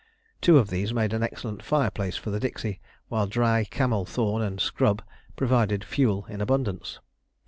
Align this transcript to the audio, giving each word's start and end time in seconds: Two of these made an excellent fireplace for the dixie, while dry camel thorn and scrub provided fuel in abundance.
Two 0.41 0.57
of 0.57 0.71
these 0.71 0.95
made 0.95 1.13
an 1.13 1.21
excellent 1.21 1.61
fireplace 1.61 2.17
for 2.17 2.31
the 2.31 2.39
dixie, 2.39 2.81
while 3.09 3.27
dry 3.27 3.63
camel 3.63 4.03
thorn 4.03 4.41
and 4.41 4.59
scrub 4.59 5.03
provided 5.35 5.83
fuel 5.83 6.25
in 6.27 6.41
abundance. 6.41 6.99